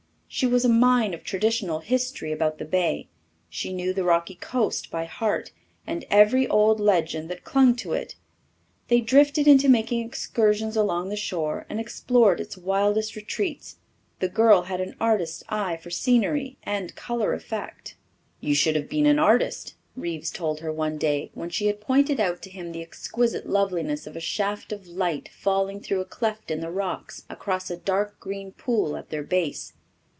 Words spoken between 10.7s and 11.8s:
along the shore